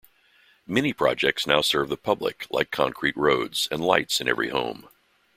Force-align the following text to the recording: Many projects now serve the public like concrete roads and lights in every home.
Many 0.65 0.93
projects 0.93 1.45
now 1.45 1.61
serve 1.61 1.89
the 1.89 1.95
public 1.95 2.47
like 2.49 2.71
concrete 2.71 3.15
roads 3.15 3.67
and 3.69 3.85
lights 3.85 4.19
in 4.19 4.27
every 4.27 4.49
home. 4.49 4.89